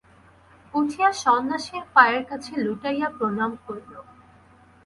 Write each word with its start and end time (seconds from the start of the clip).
উঠিয়া 0.73 1.09
সন্ন্যাসীর 1.23 1.83
পায়ের 1.95 2.23
কাছে 2.29 2.51
লুটাইয়া 2.65 3.07
প্রণাম 3.17 3.51
করিল। 3.65 3.93